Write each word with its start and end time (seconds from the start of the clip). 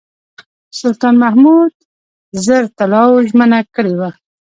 سلطان 0.79 1.15
محمود 1.23 1.73
زر 2.45 2.63
طلاوو 2.77 3.25
ژمنه 3.29 3.59
کړې 3.75 3.93
وه. 3.99 4.09